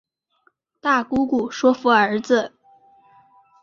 [0.79, 2.53] 大姑姑说服儿子